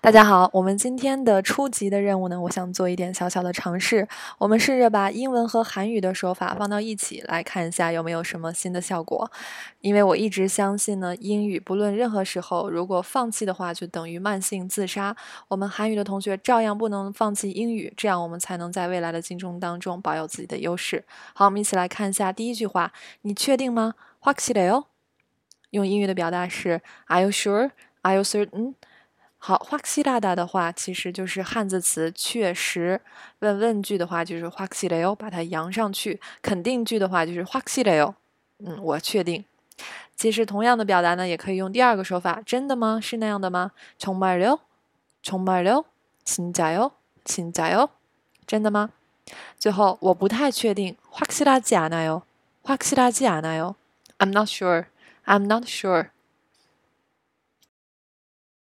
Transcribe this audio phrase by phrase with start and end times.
[0.00, 4.06] 大家好，我们今天的初级的任务呢，我想做一点小小的尝试。
[4.38, 9.30] 我们试着把英文和韩语的说法放到一起来看一下有没有什么新的效果。
[9.80, 15.16] 因为我一直相信呢，英语不论任何时候，如果放弃的话，就等于慢性自杀。
[15.48, 21.04] 我们韩语的同学照样不能放弃英语，这样我们才能在未来的竞争当中保有自己的优势。
[21.34, 22.92] 好，我们一起来看一下第一句话，
[23.22, 23.94] 你确定吗？
[24.22, 24.84] 확실해 요？
[25.70, 27.70] 用英语的表达是 Are you sure?
[28.02, 28.74] Are you certain?
[29.38, 33.00] 好，확실하다的话其实就是汉字词确实。
[33.40, 36.18] 问问句的话就是확실해 요， 把它扬上去。
[36.40, 38.14] 肯定句的话就是확실해 요，
[38.58, 39.44] 嗯，我确定。
[40.16, 42.98] 其实同样的表达呢，也可以用第二个说法，真的吗？
[43.02, 43.72] 是那样的吗？
[43.98, 44.60] 정말 요，
[45.22, 45.84] 정말 요，
[46.24, 46.92] 진짜 요，
[47.24, 47.90] 진짜 요，
[48.46, 48.90] 真的吗？
[49.58, 52.22] 最后我不太确定，확실하지않아 요，
[52.62, 53.74] 확실하지않아 요，
[54.18, 56.10] I'm not sure，I'm not sure。